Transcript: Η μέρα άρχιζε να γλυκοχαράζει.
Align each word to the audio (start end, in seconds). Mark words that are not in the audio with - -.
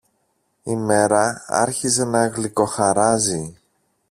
Η 0.63 0.75
μέρα 0.75 1.43
άρχιζε 1.47 2.05
να 2.05 2.27
γλυκοχαράζει. 2.27 3.57